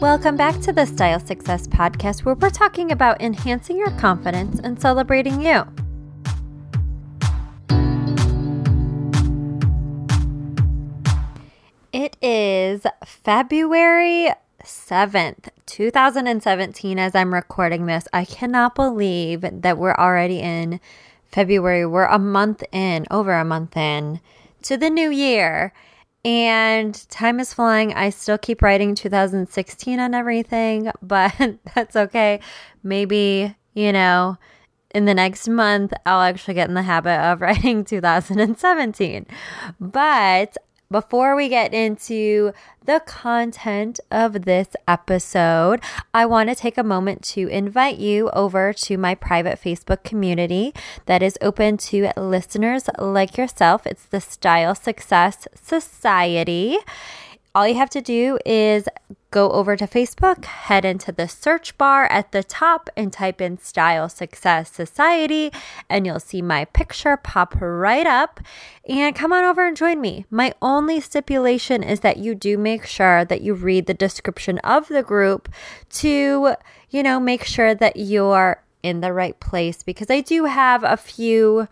[0.00, 4.80] Welcome back to the Style Success Podcast, where we're talking about enhancing your confidence and
[4.80, 5.64] celebrating you.
[11.92, 14.30] It is February
[14.62, 18.06] 7th, 2017, as I'm recording this.
[18.12, 20.78] I cannot believe that we're already in
[21.26, 21.84] February.
[21.84, 24.20] We're a month in, over a month in
[24.62, 25.72] to the new year.
[26.24, 27.94] And time is flying.
[27.94, 31.34] I still keep writing 2016 on everything, but
[31.74, 32.40] that's okay.
[32.82, 34.36] Maybe, you know,
[34.94, 39.26] in the next month, I'll actually get in the habit of writing 2017.
[39.80, 40.56] But
[40.90, 42.52] before we get into
[42.86, 45.80] the content of this episode,
[46.14, 50.72] I want to take a moment to invite you over to my private Facebook community
[51.04, 53.86] that is open to listeners like yourself.
[53.86, 56.78] It's the Style Success Society
[57.58, 58.88] all you have to do is
[59.32, 63.58] go over to Facebook, head into the search bar at the top, and type in
[63.58, 65.50] Style Success Society,
[65.90, 68.38] and you'll see my picture pop right up.
[68.88, 70.24] And come on over and join me.
[70.30, 74.86] My only stipulation is that you do make sure that you read the description of
[74.86, 75.48] the group
[75.94, 76.54] to,
[76.90, 80.96] you know, make sure that you're in the right place because I do have a
[80.96, 81.66] few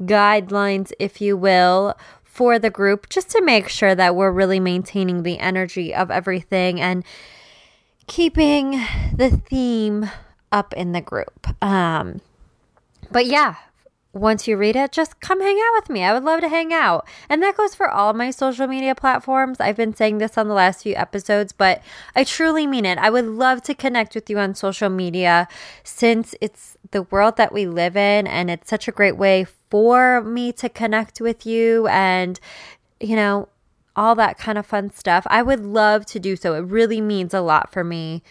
[0.00, 1.96] guidelines, if you will,
[2.34, 6.80] for the group just to make sure that we're really maintaining the energy of everything
[6.80, 7.04] and
[8.08, 8.72] keeping
[9.14, 10.10] the theme
[10.50, 11.46] up in the group.
[11.62, 12.20] Um,
[13.12, 13.54] but yeah,
[14.12, 16.02] once you read it, just come hang out with me.
[16.02, 17.06] I would love to hang out.
[17.28, 19.60] And that goes for all my social media platforms.
[19.60, 21.82] I've been saying this on the last few episodes, but
[22.16, 22.98] I truly mean it.
[22.98, 25.46] I would love to connect with you on social media
[25.84, 30.22] since it's the world that we live in and it's such a great way for
[30.22, 32.38] me to connect with you and,
[33.00, 33.48] you know,
[33.96, 35.26] all that kind of fun stuff.
[35.28, 36.54] I would love to do so.
[36.54, 38.22] It really means a lot for me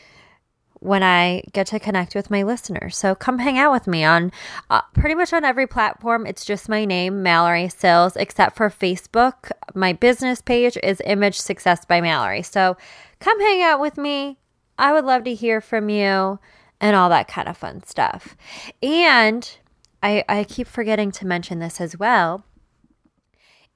[0.75, 2.95] when I get to connect with my listeners.
[2.95, 4.31] So come hang out with me on
[4.69, 6.25] uh, pretty much on every platform.
[6.25, 9.51] It's just my name, Mallory Sills, except for Facebook.
[9.75, 12.43] My business page is Image Success by Mallory.
[12.43, 12.77] So
[13.19, 14.37] come hang out with me.
[14.79, 16.39] I would love to hear from you
[16.79, 18.37] and all that kind of fun stuff.
[18.81, 19.57] And
[20.03, 22.43] I, I keep forgetting to mention this as well.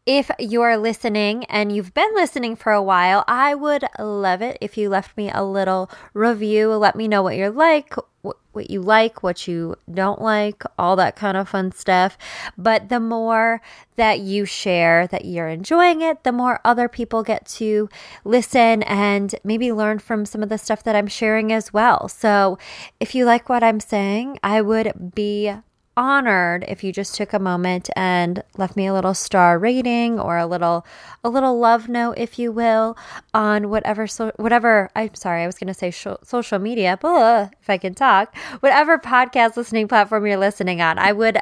[0.05, 4.77] If you're listening and you've been listening for a while, I would love it if
[4.77, 6.73] you left me a little review.
[6.75, 11.17] Let me know what you're like, what you like, what you don't like, all that
[11.17, 12.17] kind of fun stuff.
[12.57, 13.61] But the more
[13.97, 17.89] that you share that you're enjoying it, the more other people get to
[18.23, 22.07] listen and maybe learn from some of the stuff that I'm sharing as well.
[22.07, 22.57] So
[23.01, 25.53] if you like what I'm saying, I would be
[25.97, 30.38] honored if you just took a moment and left me a little star rating or
[30.38, 30.85] a little
[31.24, 32.96] a little love note if you will
[33.34, 37.52] on whatever so whatever I'm sorry I was going to say sh- social media but
[37.59, 41.40] if I can talk whatever podcast listening platform you're listening on I would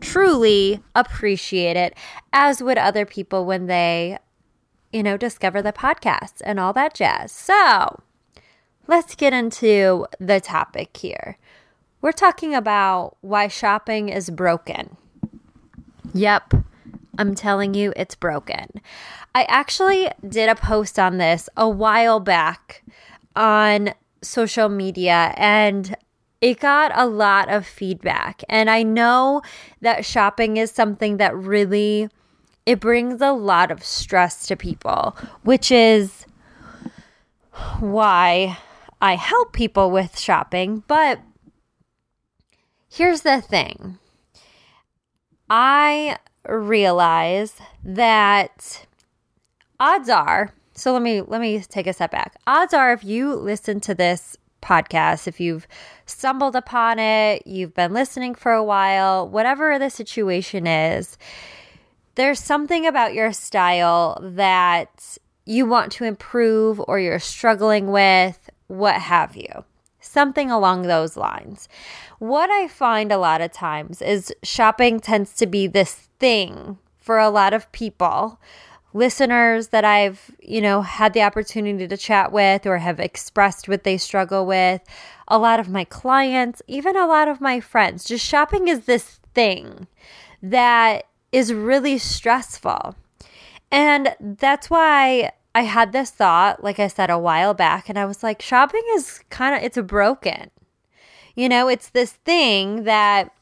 [0.00, 1.96] truly appreciate it
[2.32, 4.18] as would other people when they
[4.92, 7.32] you know discover the podcast and all that jazz.
[7.32, 8.00] So
[8.86, 11.38] let's get into the topic here
[12.04, 14.98] we're talking about why shopping is broken.
[16.12, 16.52] Yep,
[17.16, 18.66] I'm telling you, it's broken.
[19.34, 22.82] I actually did a post on this a while back
[23.34, 25.96] on social media and
[26.42, 28.42] it got a lot of feedback.
[28.50, 29.40] And I know
[29.80, 32.10] that shopping is something that really
[32.66, 36.26] it brings a lot of stress to people, which is
[37.80, 38.58] why
[39.00, 41.20] I help people with shopping, but
[42.94, 43.98] Here's the thing.
[45.50, 46.16] I
[46.48, 48.86] realize that
[49.80, 52.36] odds are so let me let me take a step back.
[52.46, 55.66] Odds are if you listen to this podcast if you've
[56.06, 61.18] stumbled upon it you've been listening for a while whatever the situation is
[62.14, 68.94] there's something about your style that you want to improve or you're struggling with what
[68.94, 69.64] have you
[70.04, 71.68] something along those lines.
[72.18, 77.18] What I find a lot of times is shopping tends to be this thing for
[77.18, 78.38] a lot of people
[78.94, 83.82] listeners that I've, you know, had the opportunity to chat with or have expressed what
[83.82, 84.80] they struggle with,
[85.26, 88.04] a lot of my clients, even a lot of my friends.
[88.04, 89.88] Just shopping is this thing
[90.42, 92.94] that is really stressful.
[93.70, 98.06] And that's why I had this thought, like I said a while back, and I
[98.06, 100.50] was like, shopping is kind of, it's broken.
[101.36, 103.32] You know, it's this thing that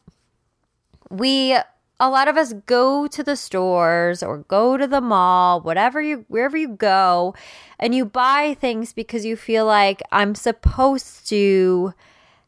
[1.10, 1.56] we
[2.00, 6.24] a lot of us go to the stores or go to the mall, whatever you
[6.28, 7.32] wherever you go,
[7.78, 11.94] and you buy things because you feel like I'm supposed to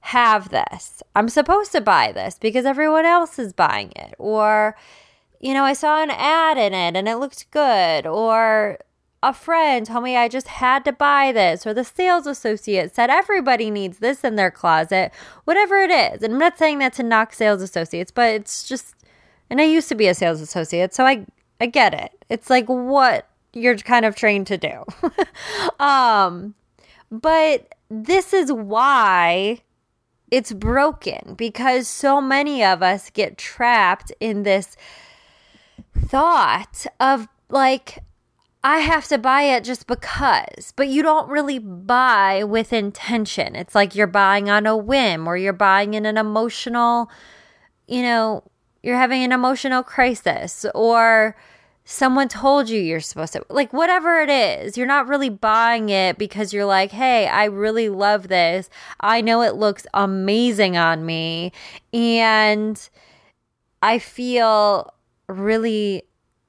[0.00, 1.02] have this.
[1.14, 4.14] I'm supposed to buy this because everyone else is buying it.
[4.19, 4.76] Or
[5.40, 8.78] you know, I saw an ad in it and it looked good or
[9.25, 13.09] a friend told me I just had to buy this, or the sales associate said
[13.09, 15.12] everybody needs this in their closet,
[15.44, 16.23] whatever it is.
[16.23, 18.94] And I'm not saying that to knock sales associates, but it's just,
[19.49, 21.25] and I used to be a sales associate, so I,
[21.59, 22.12] I get it.
[22.29, 24.85] It's like what you're kind of trained to do.
[25.82, 26.55] um,
[27.11, 29.61] but this is why
[30.31, 34.76] it's broken because so many of us get trapped in this
[35.97, 38.03] thought of like,
[38.66, 43.55] I have to buy it just because, but you don't really buy with intention.
[43.55, 47.11] It's like you're buying on a whim or you're buying in an emotional,
[47.87, 48.43] you know,
[48.82, 51.37] you're having an emotional crisis or
[51.84, 56.16] someone told you you're supposed to, like whatever it is, you're not really buying it
[56.16, 58.70] because you're like, hey, I really love this.
[58.99, 61.52] I know it looks amazing on me.
[61.93, 62.88] And
[63.82, 64.94] I feel
[65.28, 66.05] really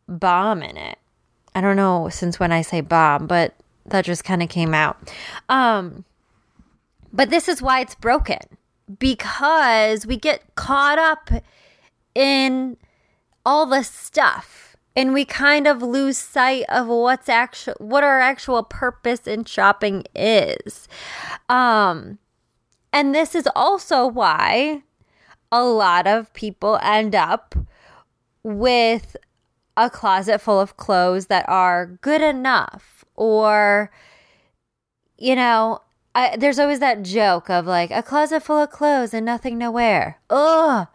[0.07, 0.97] bomb in it.
[1.55, 3.55] I don't know since when I say bomb, but
[3.85, 5.11] that just kind of came out.
[5.47, 6.03] Um,
[7.13, 8.39] but this is why it's broken
[8.99, 11.31] because we get caught up
[12.13, 12.77] in
[13.45, 18.63] all the stuff and we kind of lose sight of what's actual what our actual
[18.63, 20.87] purpose in shopping is.
[21.49, 22.19] Um,
[22.91, 24.83] and this is also why
[25.51, 27.55] a lot of people end up
[28.43, 29.15] with
[29.77, 33.91] a closet full of clothes that are good enough or
[35.17, 35.81] you know
[36.13, 39.71] I, there's always that joke of like a closet full of clothes and nothing to
[39.71, 40.87] wear ugh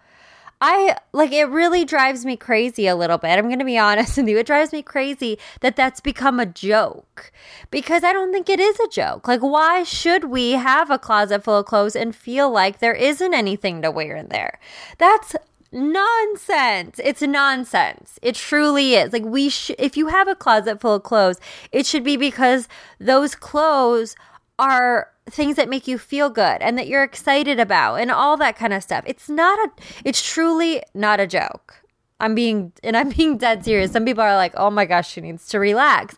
[0.63, 3.39] I like it really drives me crazy a little bit.
[3.39, 4.37] I'm going to be honest with you.
[4.37, 7.33] It drives me crazy that that's become a joke
[7.71, 9.27] because I don't think it is a joke.
[9.27, 13.33] Like, why should we have a closet full of clothes and feel like there isn't
[13.33, 14.61] anything to wear in there?
[14.99, 15.35] That's
[15.73, 17.01] nonsense.
[17.03, 18.19] It's nonsense.
[18.23, 19.13] It truly is.
[19.13, 21.41] Like we if you have a closet full of clothes,
[21.73, 22.69] it should be because
[22.99, 24.17] those clothes
[24.59, 28.57] are things that make you feel good and that you're excited about and all that
[28.57, 29.05] kind of stuff.
[29.07, 29.71] It's not a
[30.05, 31.83] it's truly not a joke.
[32.19, 33.93] I'm being and I'm being dead serious.
[33.93, 36.17] Some people are like, "Oh my gosh, she needs to relax."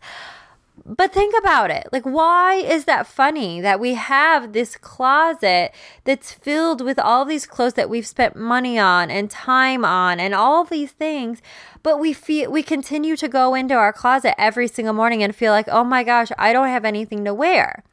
[0.85, 1.89] But think about it.
[1.93, 5.73] Like, why is that funny that we have this closet
[6.05, 10.35] that's filled with all these clothes that we've spent money on and time on and
[10.35, 11.41] all these things,
[11.85, 15.53] but we feel we continue to go into our closet every single morning and feel
[15.53, 17.85] like, oh my gosh, I don't have anything to wear.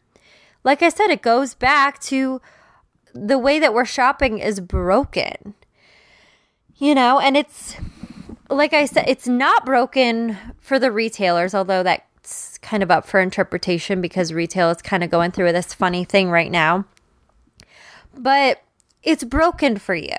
[0.63, 2.41] Like I said, it goes back to
[3.13, 5.53] the way that we're shopping is broken.
[6.75, 7.75] You know, and it's
[8.49, 12.05] like I said, it's not broken for the retailers, although that
[12.61, 16.29] kind of up for interpretation because retail is kind of going through this funny thing
[16.29, 16.85] right now.
[18.17, 18.61] But
[19.03, 20.17] it's broken for you.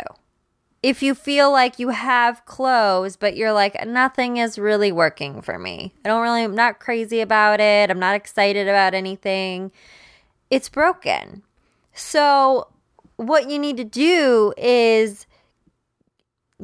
[0.83, 5.59] If you feel like you have clothes, but you're like, nothing is really working for
[5.59, 5.93] me.
[6.05, 7.91] I don't really, I'm not crazy about it.
[7.91, 9.73] I'm not excited about anything.
[10.49, 11.43] It's broken.
[11.93, 12.69] So,
[13.17, 15.27] what you need to do is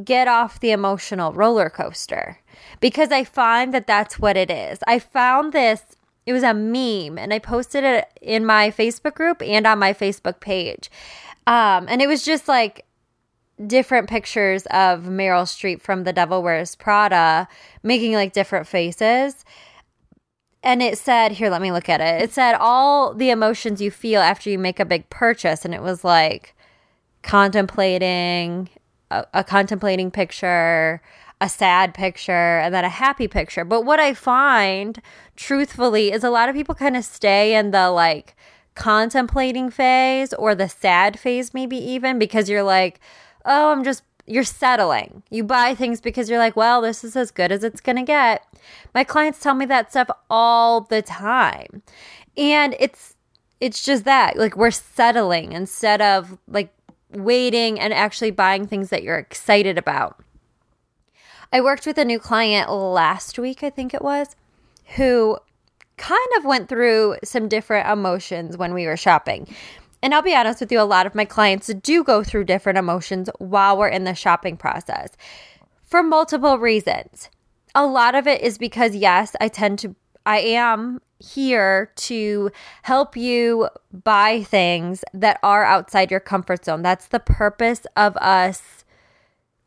[0.05, 2.39] get off the emotional roller coaster
[2.81, 4.79] because I find that that's what it is.
[4.87, 5.83] I found this,
[6.27, 9.93] it was a meme, and I posted it in my Facebook group and on my
[9.93, 10.91] Facebook page.
[11.47, 12.85] Um, and it was just like
[13.65, 17.49] different pictures of Meryl Streep from The Devil Wears Prada
[17.83, 19.45] making like different faces.
[20.63, 22.23] And it said, here, let me look at it.
[22.23, 25.65] It said all the emotions you feel after you make a big purchase.
[25.65, 26.55] And it was like
[27.23, 28.69] contemplating,
[29.11, 31.01] a, a contemplating picture,
[31.41, 33.65] a sad picture and then a happy picture.
[33.65, 35.01] But what I find,
[35.37, 38.35] truthfully, is a lot of people kind of stay in the like
[38.75, 43.01] contemplating phase or the sad phase, maybe even because you're like,
[43.45, 45.23] oh, I'm just, you're settling.
[45.31, 48.03] You buy things because you're like, well, this is as good as it's going to
[48.03, 48.45] get.
[48.95, 51.83] My clients tell me that stuff all the time.
[52.37, 53.15] And it's,
[53.61, 56.76] it's just that like we're settling instead of like
[57.17, 60.21] waiting and actually buying things that you're excited about.
[61.53, 64.37] I worked with a new client last week, I think it was,
[64.97, 65.39] who
[65.97, 69.55] kind of went through some different emotions when we were shopping.
[70.03, 72.79] And I'll be honest with you, a lot of my clients do go through different
[72.79, 75.17] emotions while we're in the shopping process
[75.85, 77.31] for multiple reasons.
[77.75, 79.95] A lot of it is because, yes, I tend to,
[80.25, 82.51] I am here to
[82.83, 86.83] help you buy things that are outside your comfort zone.
[86.83, 88.85] That's the purpose of us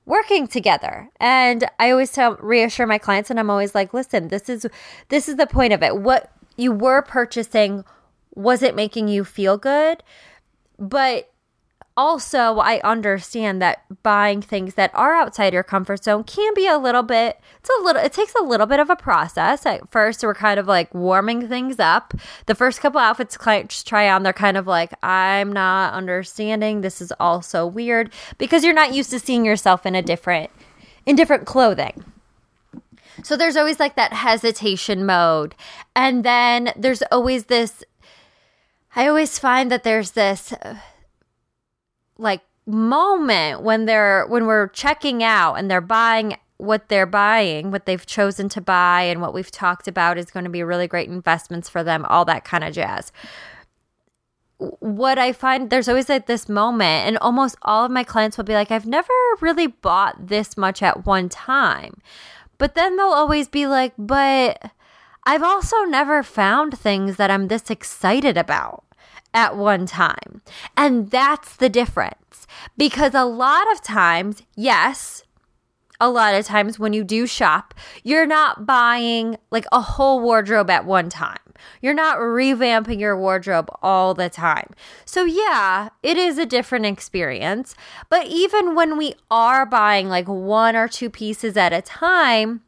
[0.05, 1.09] working together.
[1.19, 4.65] And I always tell reassure my clients and I'm always like, "Listen, this is
[5.09, 5.97] this is the point of it.
[5.97, 7.85] What you were purchasing
[8.35, 10.03] was it making you feel good?
[10.77, 11.31] But
[11.99, 16.77] also I understand that buying things that are outside your comfort zone can be a
[16.77, 19.65] little bit it's a little it takes a little bit of a process.
[19.65, 22.13] At first we're kind of like warming things up.
[22.45, 26.79] The first couple outfits clients try on they're kind of like I'm not understanding.
[26.79, 30.51] This is all so weird because you're not used to seeing yourself in a different
[31.05, 32.05] in different clothing.
[33.23, 35.53] So there's always like that hesitation mode.
[35.97, 37.83] And then there's always this
[38.95, 40.77] I always find that there's this uh,
[42.19, 47.85] like moment when they're when we're checking out and they're buying what they're buying, what
[47.85, 51.07] they've chosen to buy, and what we've talked about is going to be really great
[51.07, 53.13] investments for them, all that kind of jazz.
[54.57, 58.43] What I find there's always like this moment, and almost all of my clients will
[58.43, 62.01] be like, I've never really bought this much at one time.
[62.57, 64.71] But then they'll always be like, but
[65.23, 68.83] I've also never found things that I'm this excited about
[69.33, 70.41] at one time.
[70.75, 72.47] And that's the difference.
[72.77, 75.23] Because a lot of times, yes,
[75.99, 80.69] a lot of times when you do shop, you're not buying like a whole wardrobe
[80.69, 81.37] at one time.
[81.81, 84.69] You're not revamping your wardrobe all the time.
[85.03, 87.75] So, yeah, it is a different experience.
[88.09, 92.61] But even when we are buying like one or two pieces at a time,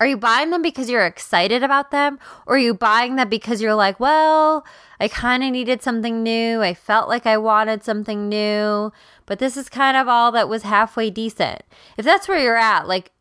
[0.00, 2.18] are you buying them because you're excited about them?
[2.46, 4.66] Or are you buying them because you're like, well,
[5.00, 6.62] I kind of needed something new.
[6.62, 8.92] I felt like I wanted something new,
[9.26, 11.62] but this is kind of all that was halfway decent.
[11.96, 13.12] If that's where you're at, like,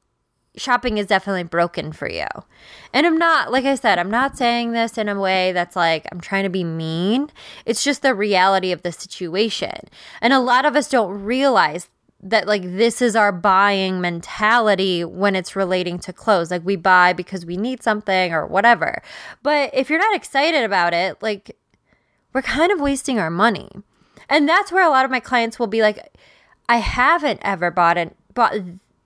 [0.56, 2.28] shopping is definitely broken for you.
[2.94, 6.08] And I'm not, like I said, I'm not saying this in a way that's like
[6.12, 7.30] I'm trying to be mean.
[7.66, 9.88] It's just the reality of the situation.
[10.22, 11.90] And a lot of us don't realize
[12.24, 16.52] that like this is our buying mentality when it's relating to clothes.
[16.52, 19.02] Like we buy because we need something or whatever.
[19.44, 21.58] But if you're not excited about it like
[22.34, 23.70] we're kind of wasting our money.
[24.30, 26.18] And that's where a lot of my clients will be like
[26.70, 28.56] i haven't ever bought it bought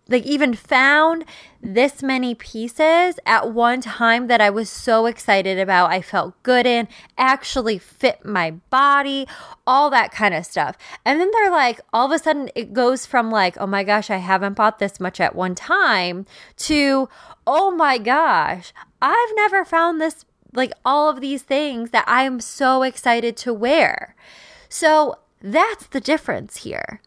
[0.09, 1.25] like even found
[1.61, 5.91] this many pieces at one time that I was so excited about.
[5.91, 6.87] I felt good in,
[7.17, 9.27] actually fit my body,
[9.65, 10.77] all that kind of stuff.
[11.03, 14.09] And then they're like, all of a sudden, it goes from like, oh my gosh,
[14.09, 16.25] I haven't bought this much at one time
[16.57, 17.09] to,
[17.45, 22.83] oh my gosh, I've never found this, like all of these things that I'm so
[22.83, 24.15] excited to wear.
[24.69, 27.01] So that's the difference here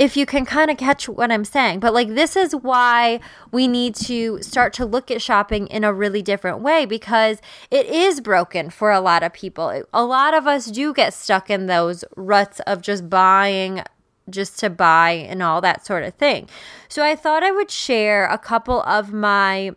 [0.00, 1.78] if you can kind of catch what I'm saying.
[1.78, 3.20] But like, this is why
[3.52, 7.84] we need to start to look at shopping in a really different way because it
[7.84, 9.84] is broken for a lot of people.
[9.92, 13.82] A lot of us do get stuck in those ruts of just buying
[14.30, 16.48] just to buy and all that sort of thing.
[16.88, 19.72] So I thought I would share a couple of my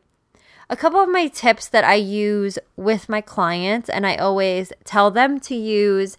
[0.69, 5.11] a couple of my tips that I use with my clients and I always tell
[5.11, 6.17] them to use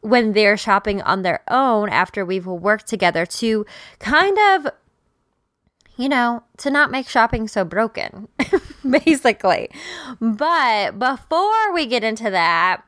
[0.00, 3.66] when they're shopping on their own after we've worked together to
[3.98, 4.72] kind of
[5.98, 8.28] you know, to not make shopping so broken,
[8.88, 9.68] basically.
[10.20, 12.82] But before we get into that,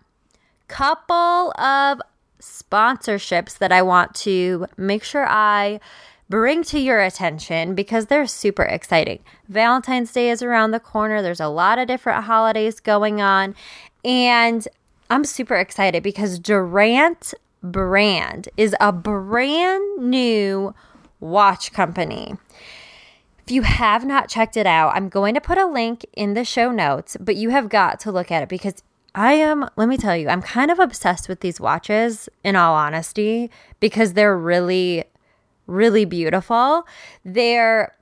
[0.68, 2.00] couple of
[2.40, 5.80] sponsorships that I want to make sure I
[6.28, 9.18] bring to your attention because they're super exciting.
[9.48, 11.20] Valentine's Day is around the corner.
[11.20, 13.56] There's a lot of different holidays going on.
[14.04, 14.66] And
[15.10, 20.74] I'm super excited because Durant Brand is a brand new
[21.18, 22.34] watch company.
[23.44, 26.44] If you have not checked it out, I'm going to put a link in the
[26.44, 28.82] show notes, but you have got to look at it because
[29.14, 32.74] I am, let me tell you, I'm kind of obsessed with these watches in all
[32.74, 33.50] honesty
[33.80, 35.04] because they're really
[35.70, 36.86] really beautiful.
[37.24, 37.96] They're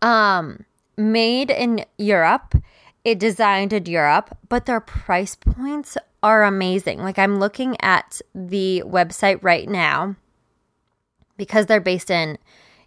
[0.00, 0.64] um
[0.96, 2.54] made in Europe
[3.04, 7.02] it designed in Europe, but their price points are amazing.
[7.02, 10.16] Like I'm looking at the website right now
[11.36, 12.38] because they're based in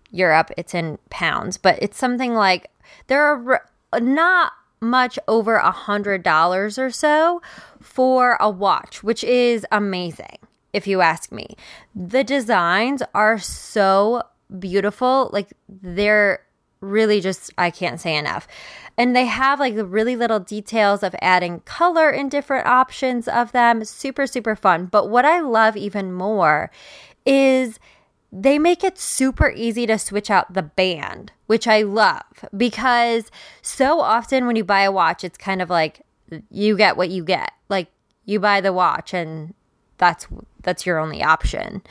[0.09, 2.71] Europe, it's in pounds, but it's something like
[3.07, 3.61] there are
[3.99, 7.41] not much over a hundred dollars or so
[7.81, 10.37] for a watch, which is amazing
[10.73, 11.55] if you ask me.
[11.95, 14.23] The designs are so
[14.59, 15.29] beautiful.
[15.33, 16.41] Like they're
[16.81, 18.47] really just, I can't say enough.
[18.97, 23.51] And they have like the really little details of adding color in different options of
[23.51, 23.83] them.
[23.85, 24.85] Super, super fun.
[24.85, 26.71] But what I love even more
[27.25, 27.79] is
[28.31, 33.31] they make it super easy to switch out the band, which I love because
[33.61, 36.01] so often when you buy a watch, it's kind of like
[36.49, 37.51] you get what you get.
[37.69, 37.89] Like
[38.25, 39.53] you buy the watch and
[39.97, 40.27] that's
[40.61, 41.81] that's your only option.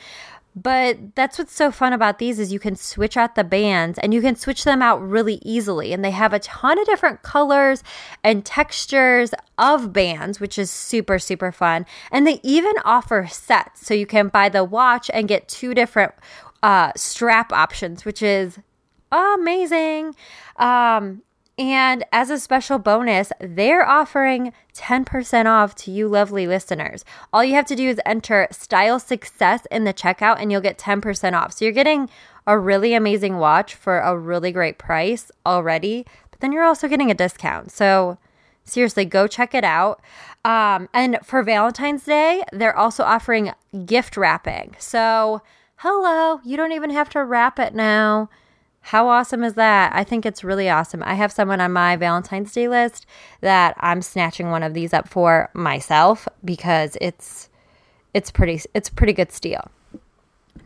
[0.59, 4.11] But that's what's so fun about these is you can switch out the bands and
[4.11, 5.93] you can switch them out really easily.
[5.93, 7.83] And they have a ton of different colors
[8.23, 11.85] and textures of bands, which is super, super fun.
[12.11, 13.85] And they even offer sets.
[13.85, 16.13] So you can buy the watch and get two different
[16.63, 18.57] uh, strap options, which is
[19.11, 20.15] amazing.
[20.55, 21.21] Um,
[21.57, 27.03] and as a special bonus, they're offering 10% off to you lovely listeners.
[27.33, 30.77] All you have to do is enter style success in the checkout and you'll get
[30.77, 31.53] 10% off.
[31.53, 32.09] So you're getting
[32.45, 37.09] a really amazing watch for a really great price already, but then you're also getting
[37.09, 37.71] a discount.
[37.71, 38.19] So
[38.63, 39.99] seriously, go check it out.
[40.45, 43.51] Um, and for Valentine's Day, they're also offering
[43.85, 44.75] gift wrapping.
[44.77, 45.41] So,
[45.77, 48.29] hello, you don't even have to wrap it now.
[48.87, 49.91] How awesome is that?
[49.93, 51.03] I think it's really awesome.
[51.03, 53.05] I have someone on my Valentine's Day list
[53.41, 57.49] that I'm snatching one of these up for myself because it's
[58.13, 59.69] it's pretty it's pretty good steal.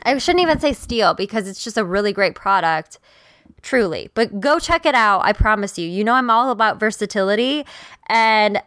[0.03, 2.99] I shouldn't even say steal because it's just a really great product
[3.63, 4.11] truly.
[4.13, 5.25] But go check it out.
[5.25, 5.89] I promise you.
[5.89, 7.65] You know I'm all about versatility
[8.05, 8.61] and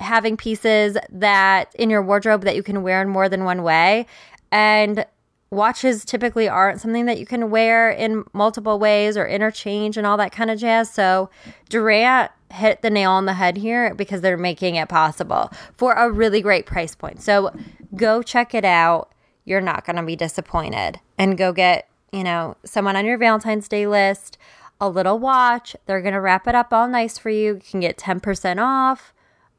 [0.00, 4.06] having pieces that in your wardrobe that you can wear in more than one way
[4.50, 5.04] and
[5.50, 10.16] watches typically aren't something that you can wear in multiple ways or interchange and all
[10.16, 10.90] that kind of jazz.
[10.90, 11.30] So
[11.68, 16.10] Durant hit the nail on the head here because they're making it possible for a
[16.10, 17.22] really great price point.
[17.22, 17.50] So
[17.94, 19.12] go check it out.
[19.44, 21.00] You're not going to be disappointed.
[21.18, 24.38] And go get, you know, someone on your Valentine's Day list,
[24.80, 25.76] a little watch.
[25.86, 27.54] They're going to wrap it up all nice for you.
[27.54, 29.12] You can get 10% off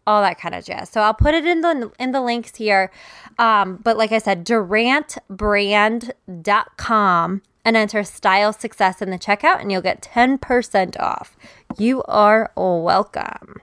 [0.08, 0.90] all that kind of jazz.
[0.90, 2.90] So I'll put it in the in the links here.
[3.38, 9.82] Um, but like I said, durantbrand.com and enter style success in the checkout and you'll
[9.82, 11.36] get 10% off.
[11.78, 13.62] You are welcome.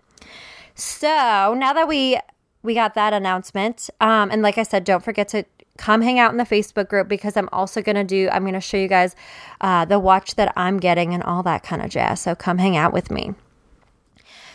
[0.74, 2.18] So now that we
[2.62, 5.44] we got that announcement, um, and like I said, don't forget to
[5.76, 8.76] come hang out in the Facebook group because I'm also to do, I'm to show
[8.76, 9.16] you guys
[9.60, 12.20] uh, the watch that I'm getting and all that kind of jazz.
[12.20, 13.34] So come hang out with me.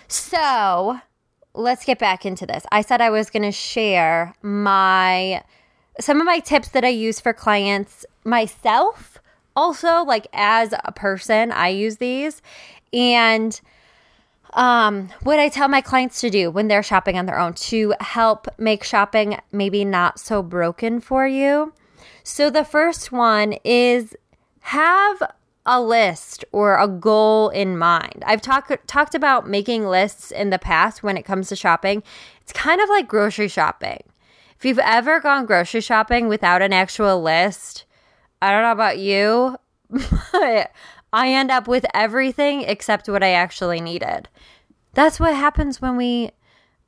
[0.07, 0.99] So
[1.53, 2.65] let's get back into this.
[2.71, 5.43] I said I was going to share my
[5.99, 9.17] some of my tips that I use for clients myself.
[9.55, 12.41] Also, like as a person, I use these
[12.93, 13.59] and
[14.53, 17.93] um, what I tell my clients to do when they're shopping on their own to
[17.99, 21.73] help make shopping maybe not so broken for you.
[22.23, 24.15] So the first one is
[24.61, 25.21] have
[25.71, 28.23] a list or a goal in mind.
[28.25, 32.01] I've talked talked about making lists in the past when it comes to shopping.
[32.41, 34.01] It's kind of like grocery shopping.
[34.57, 37.85] If you've ever gone grocery shopping without an actual list,
[38.41, 39.57] I don't know about you,
[40.31, 40.71] but
[41.13, 44.27] I end up with everything except what I actually needed.
[44.95, 46.31] That's what happens when we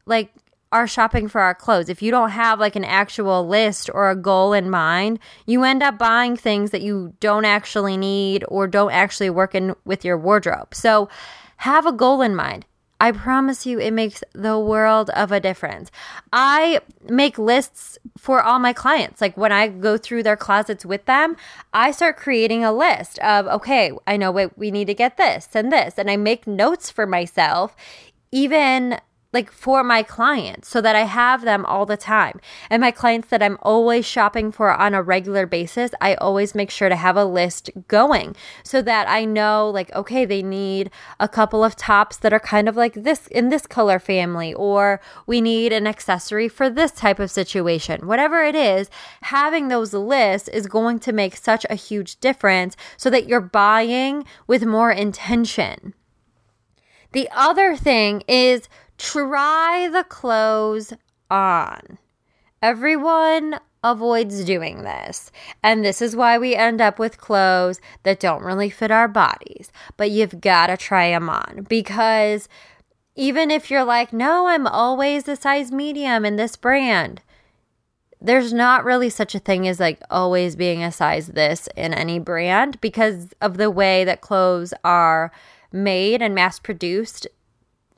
[0.07, 0.33] like
[0.71, 1.89] are shopping for our clothes.
[1.89, 5.83] If you don't have like an actual list or a goal in mind, you end
[5.83, 10.17] up buying things that you don't actually need or don't actually work in with your
[10.17, 10.73] wardrobe.
[10.73, 11.09] So
[11.57, 12.65] have a goal in mind.
[13.01, 15.89] I promise you, it makes the world of a difference.
[16.31, 19.21] I make lists for all my clients.
[19.21, 21.35] Like when I go through their closets with them,
[21.73, 25.47] I start creating a list of, okay, I know what we need to get this
[25.55, 25.95] and this.
[25.97, 27.75] And I make notes for myself,
[28.31, 28.99] even
[29.33, 32.39] like for my clients so that I have them all the time.
[32.69, 36.69] And my clients that I'm always shopping for on a regular basis, I always make
[36.69, 41.27] sure to have a list going so that I know like okay, they need a
[41.27, 45.41] couple of tops that are kind of like this in this color family or we
[45.41, 48.07] need an accessory for this type of situation.
[48.07, 48.89] Whatever it is,
[49.21, 54.25] having those lists is going to make such a huge difference so that you're buying
[54.47, 55.93] with more intention.
[57.13, 58.69] The other thing is
[59.01, 60.93] Try the clothes
[61.31, 61.97] on.
[62.61, 65.31] Everyone avoids doing this.
[65.63, 69.71] And this is why we end up with clothes that don't really fit our bodies.
[69.97, 72.47] But you've got to try them on because
[73.15, 77.23] even if you're like, no, I'm always a size medium in this brand,
[78.21, 82.19] there's not really such a thing as like always being a size this in any
[82.19, 85.31] brand because of the way that clothes are
[85.71, 87.25] made and mass produced.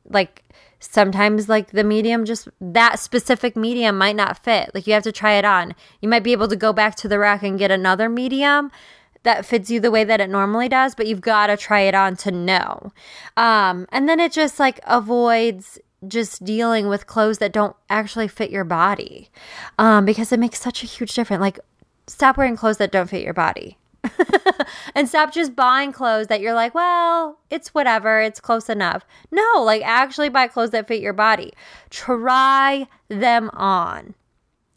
[0.09, 0.43] Like,
[0.83, 4.71] sometimes like the medium just that specific medium might not fit.
[4.73, 5.75] Like you have to try it on.
[6.01, 8.71] You might be able to go back to the rack and get another medium
[9.23, 11.95] that fits you the way that it normally does but you've got to try it
[11.95, 12.91] on to know.
[13.37, 18.49] Um, and then it just like avoids just dealing with clothes that don't actually fit
[18.51, 19.29] your body.
[19.79, 21.39] Um, because it makes such a huge difference.
[21.39, 21.59] Like
[22.07, 23.77] stop wearing clothes that don't fit your body
[24.95, 29.05] and stop just buying clothes that you're like, well, it's whatever, it's close enough.
[29.31, 31.53] No, like actually buy clothes that fit your body.
[31.89, 34.15] Try them on.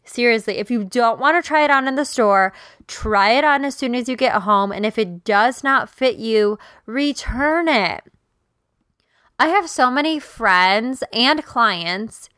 [0.03, 2.53] Seriously, if you don't want to try it on in the store,
[2.87, 4.71] try it on as soon as you get home.
[4.71, 8.03] And if it does not fit you, return it.
[9.37, 12.29] I have so many friends and clients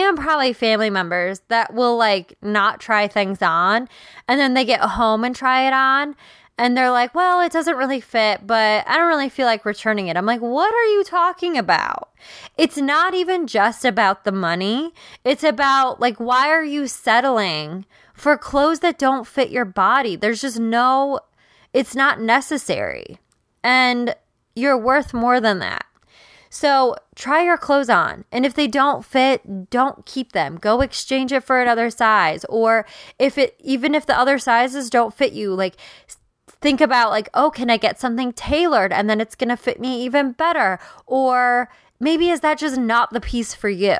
[0.00, 3.88] and probably family members that will like not try things on
[4.26, 6.16] and then they get home and try it on
[6.58, 10.08] and they're like, well, it doesn't really fit, but I don't really feel like returning
[10.08, 10.16] it.
[10.16, 12.10] I'm like, what are you talking about?
[12.56, 14.92] It's not even just about the money.
[15.24, 20.14] It's about like, why are you settling for clothes that don't fit your body?
[20.14, 21.20] There's just no,
[21.72, 23.18] it's not necessary.
[23.64, 24.14] And
[24.54, 25.86] you're worth more than that.
[26.54, 28.26] So try your clothes on.
[28.30, 30.58] And if they don't fit, don't keep them.
[30.58, 32.44] Go exchange it for another size.
[32.44, 32.84] Or
[33.18, 35.76] if it, even if the other sizes don't fit you, like
[36.60, 39.80] think about like, oh, can I get something tailored and then it's going to fit
[39.80, 40.78] me even better?
[41.06, 43.96] Or maybe is that just not the piece for you?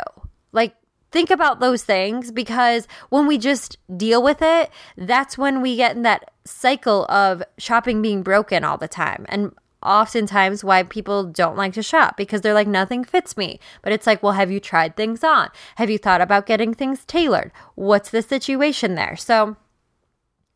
[0.53, 0.75] Like,
[1.11, 5.97] think about those things because when we just deal with it, that's when we get
[5.97, 9.25] in that cycle of shopping being broken all the time.
[9.31, 13.92] And oftentimes why people don't like to shop because they're like nothing fits me but
[13.92, 17.53] it's like well have you tried things on have you thought about getting things tailored
[17.75, 19.57] what's the situation there so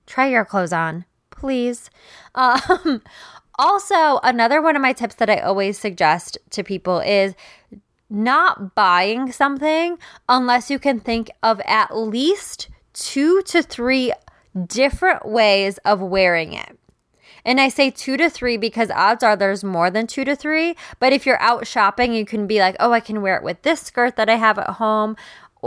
[0.07, 1.05] try your clothes on
[1.37, 1.91] please.
[2.35, 3.01] Um,
[3.59, 7.35] also, another one of my tips that I always suggest to people is
[8.11, 9.97] not buying something
[10.29, 14.12] unless you can think of at least two to three
[14.67, 16.79] different ways of wearing it.
[17.47, 20.77] And I say two to three because odds are there's more than two to three.
[20.99, 23.63] But if you're out shopping, you can be like, oh, I can wear it with
[23.63, 25.17] this skirt that I have at home,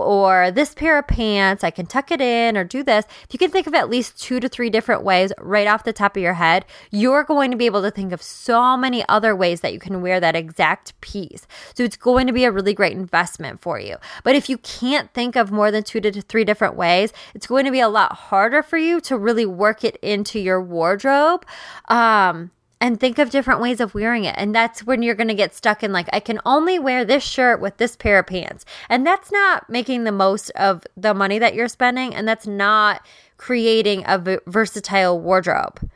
[0.04, 3.06] or this pair of pants, I can tuck it in or do this.
[3.24, 5.94] If you can think of at least two to three different ways right off the
[5.94, 9.36] top of your head, you're going to be able to think of so many other
[9.36, 11.48] ways that you can wear that exact piece.
[11.74, 13.98] So it's going to be a really great investment for you.
[14.24, 17.66] But if you can't think of more than two to three different ways, it's going
[17.66, 21.46] to be a lot harder for you to really work it into your wardrobe.
[21.88, 22.52] Um,
[22.82, 24.36] and think of different ways of wearing it.
[24.38, 27.24] And that's when you're going to get stuck in like, I can only wear this
[27.24, 28.64] shirt with this pair of pants.
[28.88, 32.16] And that's not making the most of the money that you're spending.
[32.16, 33.06] And that's not
[33.38, 35.90] creating a versatile wardrobe.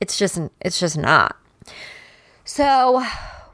[0.00, 1.36] It's just, it's just not.
[2.44, 3.02] So,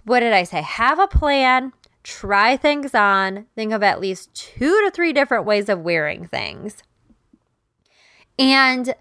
[0.05, 0.63] what did I say?
[0.63, 5.69] Have a plan, try things on, think of at least two to three different ways
[5.69, 6.83] of wearing things.
[8.39, 8.95] And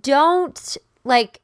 [0.00, 1.40] don't like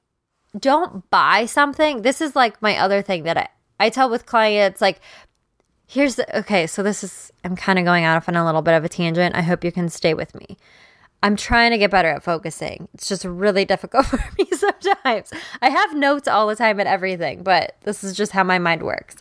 [0.59, 2.03] don't buy something.
[2.03, 5.01] This is like my other thing that I, I tell with clients like
[5.87, 8.75] here's the, okay, so this is I'm kind of going off on a little bit
[8.75, 9.35] of a tangent.
[9.35, 10.57] I hope you can stay with me.
[11.23, 12.89] I'm trying to get better at focusing.
[12.95, 15.33] It's just really difficult for me sometimes.
[15.61, 18.83] I have notes all the time and everything, but this is just how my mind
[18.83, 19.17] works.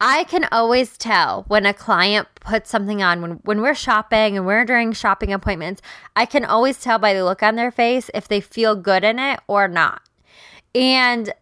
[0.00, 4.46] I can always tell when a client puts something on when when we're shopping and
[4.46, 5.82] we're during shopping appointments.
[6.16, 9.18] I can always tell by the look on their face if they feel good in
[9.18, 10.00] it or not.
[10.74, 11.32] And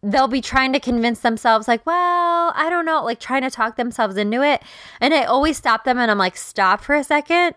[0.00, 3.76] they'll be trying to convince themselves like, "Well, I don't know," like trying to talk
[3.76, 4.62] themselves into it.
[5.00, 7.56] And I always stop them and I'm like, "Stop for a second.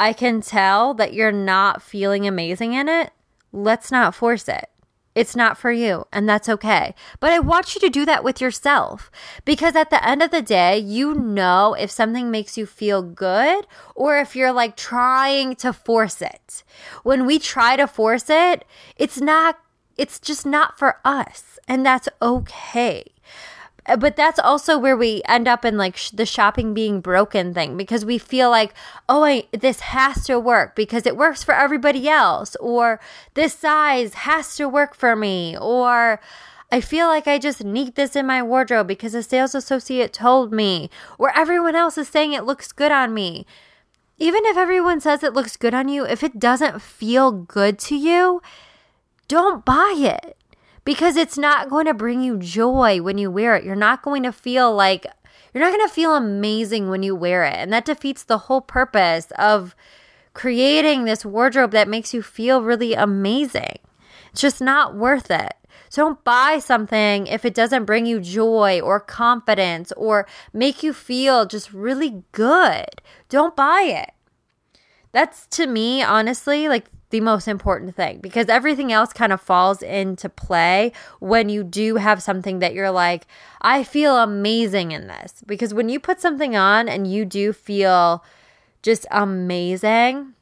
[0.00, 3.12] I can tell that you're not feeling amazing in it.
[3.52, 4.68] Let's not force it."
[5.18, 6.94] It's not for you, and that's okay.
[7.18, 9.10] But I want you to do that with yourself
[9.44, 13.66] because at the end of the day, you know if something makes you feel good
[13.96, 16.62] or if you're like trying to force it.
[17.02, 18.64] When we try to force it,
[18.96, 19.58] it's not,
[19.96, 23.02] it's just not for us, and that's okay.
[23.88, 27.54] Uh, but that's also where we end up in like sh- the shopping being broken
[27.54, 28.74] thing because we feel like
[29.08, 33.00] oh I, this has to work because it works for everybody else or
[33.34, 36.20] this size has to work for me or
[36.70, 40.52] I feel like I just need this in my wardrobe because a sales associate told
[40.52, 43.46] me or everyone else is saying it looks good on me.
[44.18, 47.96] Even if everyone says it looks good on you if it doesn't feel good to
[47.96, 48.42] you
[49.28, 50.37] don't buy it
[50.88, 53.62] because it's not going to bring you joy when you wear it.
[53.62, 55.04] You're not going to feel like
[55.52, 57.56] you're not going to feel amazing when you wear it.
[57.56, 59.76] And that defeats the whole purpose of
[60.32, 63.80] creating this wardrobe that makes you feel really amazing.
[64.32, 65.52] It's just not worth it.
[65.90, 70.94] So don't buy something if it doesn't bring you joy or confidence or make you
[70.94, 72.88] feel just really good.
[73.28, 74.14] Don't buy it.
[75.18, 79.82] That's to me, honestly, like the most important thing because everything else kind of falls
[79.82, 83.26] into play when you do have something that you're like,
[83.60, 85.42] I feel amazing in this.
[85.44, 88.24] Because when you put something on and you do feel
[88.80, 90.34] just amazing,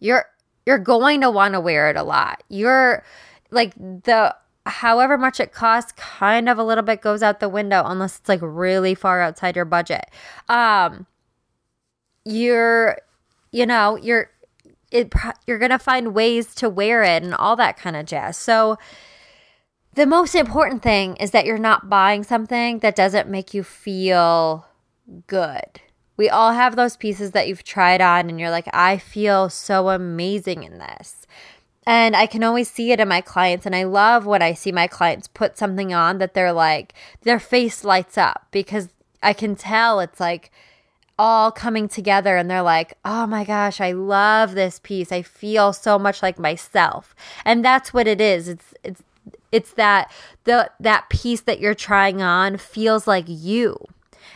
[0.00, 0.24] you're
[0.64, 2.42] you're going to want to wear it a lot.
[2.48, 3.04] You're
[3.50, 4.34] like the
[4.64, 8.28] however much it costs kind of a little bit goes out the window unless it's
[8.30, 10.06] like really far outside your budget.
[10.48, 11.06] Um
[12.26, 12.98] you're,
[13.50, 14.30] you know, you're,
[14.90, 15.12] it,
[15.46, 18.36] you're going to find ways to wear it and all that kind of jazz.
[18.36, 18.78] So,
[19.94, 24.66] the most important thing is that you're not buying something that doesn't make you feel
[25.26, 25.80] good.
[26.18, 29.88] We all have those pieces that you've tried on and you're like, I feel so
[29.88, 31.26] amazing in this.
[31.86, 33.64] And I can always see it in my clients.
[33.64, 37.38] And I love when I see my clients put something on that they're like, their
[37.38, 38.88] face lights up because
[39.22, 40.50] I can tell it's like
[41.18, 45.10] all coming together and they're like, oh my gosh, I love this piece.
[45.12, 47.14] I feel so much like myself.
[47.44, 48.48] And that's what it is.
[48.48, 49.02] It's, it's,
[49.52, 50.10] it's that
[50.44, 53.76] the that piece that you're trying on feels like you.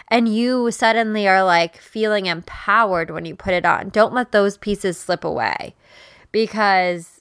[0.09, 3.91] And you suddenly are like feeling empowered when you put it on.
[3.91, 5.75] Don't let those pieces slip away.
[6.33, 7.21] Because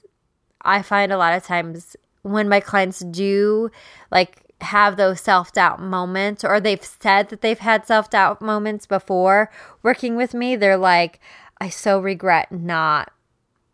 [0.62, 3.70] I find a lot of times when my clients do
[4.10, 8.86] like have those self doubt moments, or they've said that they've had self doubt moments
[8.86, 9.50] before
[9.82, 11.20] working with me, they're like,
[11.60, 13.12] I so regret not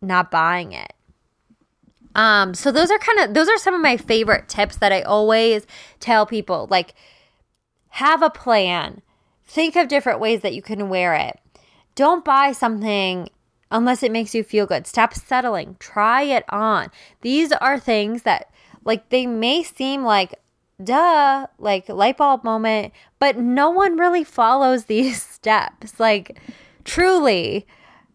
[0.01, 0.93] not buying it.
[2.15, 5.01] Um, so those are kind of those are some of my favorite tips that I
[5.01, 5.65] always
[5.99, 6.67] tell people.
[6.69, 6.93] Like,
[7.89, 9.01] have a plan.
[9.45, 11.39] Think of different ways that you can wear it.
[11.95, 13.29] Don't buy something
[13.71, 14.87] unless it makes you feel good.
[14.87, 15.77] Stop settling.
[15.79, 16.89] Try it on.
[17.21, 18.51] These are things that,
[18.83, 20.35] like, they may seem like,
[20.83, 25.99] duh, like light bulb moment, but no one really follows these steps.
[25.99, 26.39] Like,
[26.83, 27.67] truly,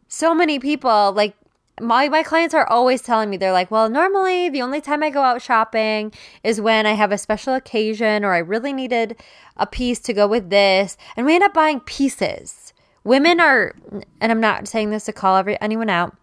[0.09, 1.35] so many people, like,
[1.81, 5.11] my my clients are always telling me they're like, "Well, normally the only time I
[5.11, 6.12] go out shopping
[6.44, 9.16] is when I have a special occasion or I really needed
[9.57, 12.75] a piece to go with this." And we end up buying pieces.
[13.05, 13.75] Women are
[14.20, 16.14] and I'm not saying this to call every anyone out,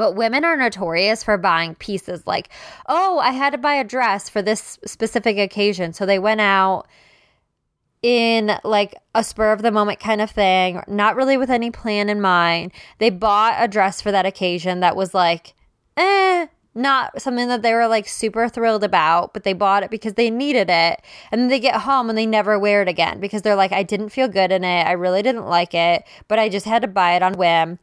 [0.00, 2.48] but women are notorious for buying pieces like,
[2.88, 6.86] "Oh, I had to buy a dress for this specific occasion." So they went out
[8.00, 12.08] in like a spur of the moment kind of thing, not really with any plan
[12.08, 12.72] in mind.
[12.96, 15.52] They bought a dress for that occasion that was like,
[15.98, 20.14] eh, not something that they were like super thrilled about, but they bought it because
[20.14, 21.02] they needed it.
[21.30, 23.82] And then they get home and they never wear it again because they're like, I
[23.82, 24.86] didn't feel good in it.
[24.86, 27.78] I really didn't like it, but I just had to buy it on whim.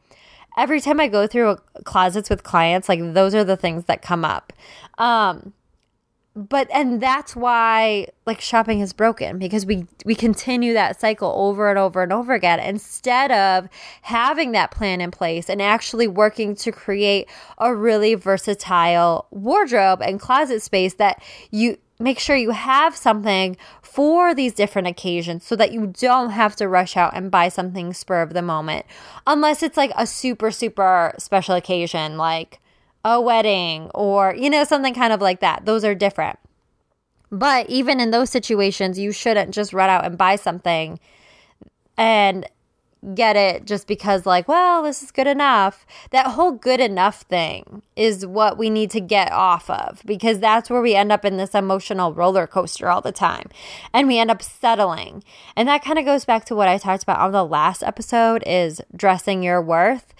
[0.57, 4.25] Every time I go through closets with clients, like those are the things that come
[4.25, 4.51] up.
[4.97, 5.53] Um,
[6.37, 11.67] but and that's why like shopping is broken because we we continue that cycle over
[11.67, 13.67] and over and over again instead of
[14.03, 20.19] having that plan in place and actually working to create a really versatile wardrobe and
[20.19, 23.57] closet space that you make sure you have something
[23.97, 27.91] for these different occasions so that you don't have to rush out and buy something
[27.95, 28.85] spur of the moment
[29.25, 32.59] unless it's like a super super special occasion like
[33.07, 35.65] a wedding or, you know, something kind of like that.
[35.65, 36.37] Those are different.
[37.31, 40.99] But even in those situations, you shouldn't just run out and buy something
[41.97, 42.45] and
[43.13, 45.85] get it just because, like, well, this is good enough.
[46.11, 50.69] That whole good enough thing is what we need to get off of because that's
[50.69, 53.49] where we end up in this emotional roller coaster all the time
[53.93, 55.23] and we end up settling.
[55.55, 58.43] And that kind of goes back to what I talked about on the last episode
[58.45, 60.13] is dressing your worth.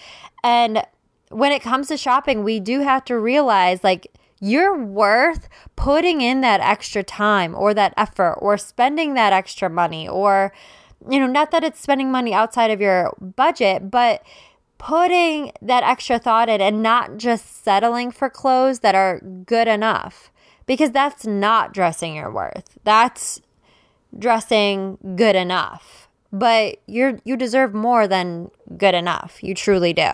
[0.44, 0.84] And
[1.30, 4.08] when it comes to shopping, we do have to realize like
[4.40, 10.08] you're worth putting in that extra time or that effort or spending that extra money
[10.08, 10.54] or
[11.10, 14.24] you know, not that it's spending money outside of your budget, but
[14.78, 20.32] putting that extra thought in and not just settling for clothes that are good enough
[20.66, 22.78] because that's not dressing your worth.
[22.84, 23.42] That's
[24.18, 26.08] dressing good enough.
[26.32, 29.42] But you're you deserve more than good enough.
[29.42, 30.12] You truly do.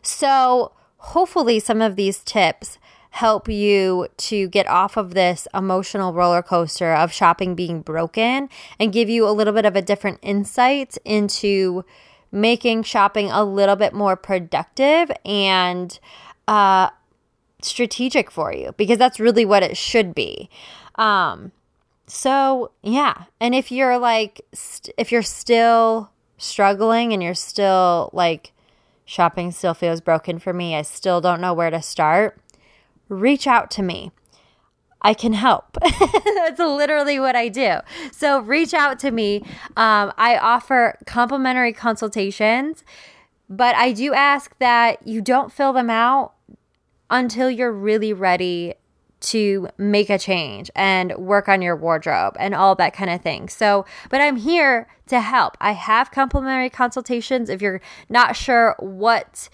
[0.00, 2.78] So, hopefully, some of these tips
[3.12, 8.48] help you to get off of this emotional roller coaster of shopping being broken
[8.78, 11.84] and give you a little bit of a different insight into
[12.30, 16.00] making shopping a little bit more productive and
[16.48, 16.88] uh,
[17.60, 20.48] strategic for you because that's really what it should be.
[20.94, 21.52] Um,
[22.06, 23.24] so, yeah.
[23.40, 28.52] And if you're like, st- if you're still struggling and you're still like,
[29.04, 30.74] Shopping still feels broken for me.
[30.74, 32.38] I still don't know where to start.
[33.12, 34.10] Reach out to me.
[35.02, 35.76] I can help.
[36.34, 37.78] That's literally what I do.
[38.10, 39.42] So reach out to me.
[39.76, 42.84] Um, I offer complimentary consultations,
[43.50, 46.32] but I do ask that you don't fill them out
[47.10, 48.74] until you're really ready
[49.20, 53.48] to make a change and work on your wardrobe and all that kind of thing.
[53.48, 55.56] So, but I'm here to help.
[55.60, 59.48] I have complimentary consultations if you're not sure what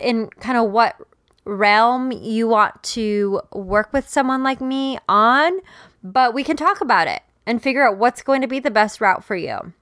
[0.00, 0.96] in kind of what
[1.44, 5.60] realm you want to work with someone like me on,
[6.02, 9.00] but we can talk about it and figure out what's going to be the best
[9.00, 9.72] route for you.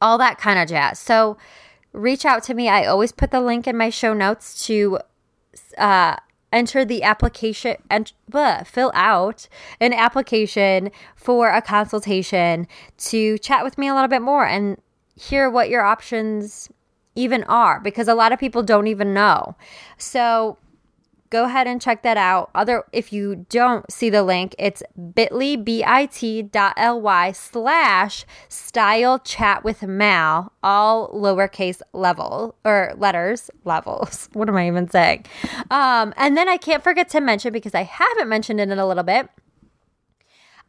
[0.00, 0.98] all that kind of jazz.
[0.98, 1.36] So
[1.92, 2.68] reach out to me.
[2.68, 4.98] I always put the link in my show notes to
[5.76, 6.16] uh,
[6.52, 8.12] enter the application and
[8.64, 9.48] fill out
[9.80, 12.66] an application for a consultation
[12.98, 14.80] to chat with me a little bit more and
[15.16, 16.68] hear what your options
[17.18, 19.56] even are because a lot of people don't even know.
[19.96, 20.56] So
[21.30, 22.50] go ahead and check that out.
[22.54, 24.82] Other if you don't see the link, it's
[25.14, 34.28] bit.ly bit.ly slash style chat with Mal, all lowercase level or letters levels.
[34.38, 35.26] What am I even saying?
[35.70, 38.86] Um, and then I can't forget to mention because I haven't mentioned it in a
[38.86, 39.28] little bit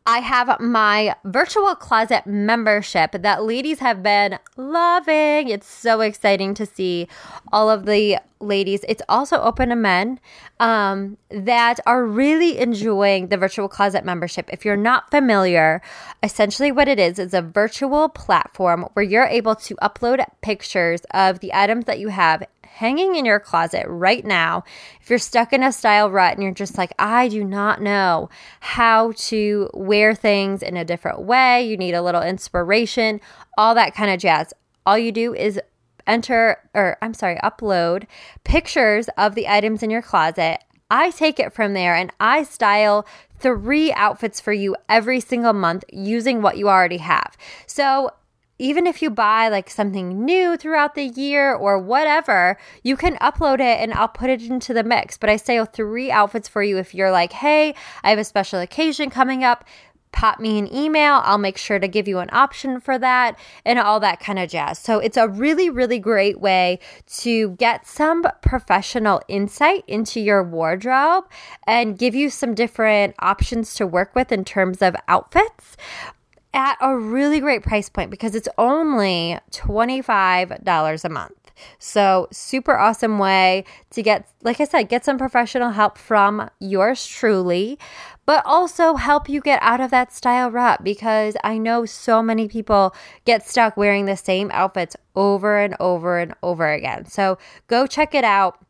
[0.10, 5.50] I have my virtual closet membership that ladies have been loving.
[5.50, 7.08] It's so exciting to see
[7.54, 8.84] all of the ladies.
[8.90, 10.20] It's also open to men
[10.60, 14.50] um, that are really enjoying the virtual closet membership.
[14.52, 15.80] If you're not familiar,
[16.24, 21.40] essentially what it is is a virtual platform where you're able to upload pictures of
[21.40, 22.42] the items that you have
[22.74, 24.64] hanging in your closet right now,
[25.02, 28.30] if you're stuck in a style rut and you're just like, I do not know
[28.60, 33.20] how to wear things in a different way, you need a little inspiration,
[33.58, 34.54] all that kind of jazz.
[34.86, 35.60] All you do is
[36.08, 38.06] enter, or I'm sorry, upload
[38.44, 40.60] pictures of the items in your closet.
[40.92, 43.06] I take it from there and I style
[43.40, 47.38] three outfits for you every single month using what you already have.
[47.68, 48.12] So
[48.60, 53.56] even if you buy like something new throughout the year or whatever, you can upload
[53.56, 55.18] it and I'll put it into the mix.
[55.18, 58.60] But I say three outfits for you if you're like, hey, I have a special
[58.60, 59.64] occasion coming up.
[60.12, 61.22] Pop me an email.
[61.24, 64.50] I'll make sure to give you an option for that and all that kind of
[64.50, 64.80] jazz.
[64.80, 66.80] So, it's a really, really great way
[67.20, 71.26] to get some professional insight into your wardrobe
[71.68, 75.78] and give you some different options to work with in terms of outfits
[76.54, 81.34] at a really great price point because it's only $25 a month.
[81.78, 87.06] So, super awesome way to get, like I said, get some professional help from yours
[87.06, 87.78] truly,
[88.26, 92.48] but also help you get out of that style rut because I know so many
[92.48, 97.06] people get stuck wearing the same outfits over and over and over again.
[97.06, 98.64] So, go check it out.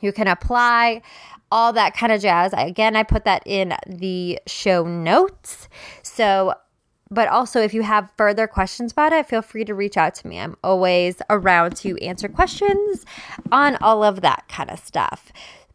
[0.00, 1.02] You can apply
[1.50, 2.52] all that kind of jazz.
[2.56, 5.68] Again, I put that in the show notes.
[6.02, 6.54] So,
[7.10, 10.28] but also, if you have further questions about it, feel free to reach out to
[10.28, 10.38] me.
[10.38, 13.04] I'm always around to answer questions
[13.50, 15.32] on all of that kind of stuff.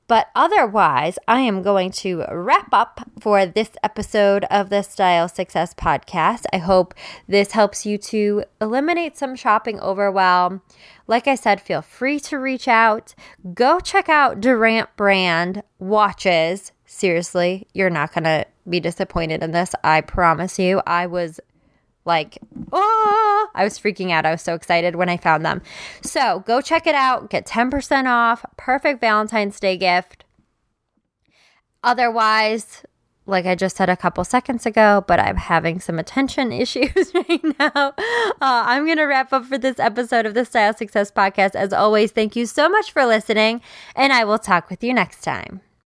[0.08, 5.74] But otherwise, I am going to wrap up for this episode of the Style Success
[5.74, 6.44] Podcast.
[6.52, 6.94] I hope
[7.28, 10.62] this helps you to eliminate some shopping overwhelm.
[11.08, 13.16] Like I said, feel free to reach out.
[13.54, 16.73] Go check out Durant brand watches.
[16.94, 19.74] Seriously, you're not going to be disappointed in this.
[19.84, 20.80] I promise you.
[20.86, 21.40] I was
[22.06, 22.38] like,
[22.72, 24.28] oh, I was freaking out.
[24.28, 25.64] I was so excited when I found them.
[26.04, 27.32] So go check it out.
[27.32, 28.46] Get 10% off.
[28.58, 30.24] Perfect Valentine's Day gift.
[31.84, 32.84] Otherwise,
[33.26, 37.44] like I just said a couple seconds ago, but I'm having some attention issues right
[37.60, 37.72] now.
[37.74, 41.56] Uh, I'm going to wrap up for this episode of the Style Success Podcast.
[41.56, 43.62] As always, thank you so much for listening,
[43.96, 45.62] and I will talk with you next time.